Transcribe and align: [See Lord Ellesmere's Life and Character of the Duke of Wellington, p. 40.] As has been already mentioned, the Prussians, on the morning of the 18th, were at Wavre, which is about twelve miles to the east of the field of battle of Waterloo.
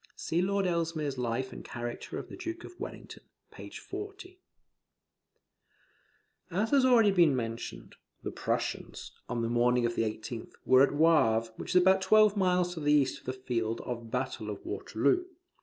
[See 0.15 0.41
Lord 0.41 0.65
Ellesmere's 0.65 1.19
Life 1.19 1.53
and 1.53 1.63
Character 1.63 2.17
of 2.17 2.27
the 2.27 2.35
Duke 2.35 2.63
of 2.63 2.79
Wellington, 2.79 3.21
p. 3.51 3.69
40.] 3.69 4.39
As 6.49 6.71
has 6.71 6.81
been 6.81 6.91
already 6.91 7.25
mentioned, 7.27 7.97
the 8.23 8.31
Prussians, 8.31 9.11
on 9.29 9.43
the 9.43 9.47
morning 9.47 9.85
of 9.85 9.93
the 9.93 10.01
18th, 10.01 10.53
were 10.65 10.81
at 10.81 10.91
Wavre, 10.95 11.51
which 11.57 11.75
is 11.75 11.75
about 11.83 12.01
twelve 12.01 12.35
miles 12.35 12.73
to 12.73 12.79
the 12.79 12.91
east 12.91 13.19
of 13.19 13.25
the 13.27 13.33
field 13.33 13.79
of 13.81 14.09
battle 14.09 14.49
of 14.49 14.65
Waterloo. 14.65 15.25